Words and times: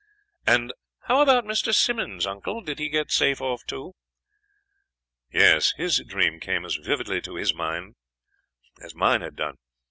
"And 0.47 0.73
how 1.01 1.21
about 1.21 1.45
Mr. 1.45 1.71
Simmonds, 1.75 2.25
uncle? 2.25 2.61
Did 2.61 2.79
he 2.79 2.89
get 2.89 3.11
safe 3.11 3.39
off 3.39 3.63
too?" 3.67 3.93
"Yes, 5.31 5.75
his 5.77 5.99
dream 6.07 6.39
came 6.39 6.65
as 6.65 6.73
vividly 6.77 7.21
to 7.21 7.35
his 7.35 7.53
mind 7.53 7.93
as 8.81 8.95
mine 8.95 9.21
had 9.21 9.35
done. 9.35 9.57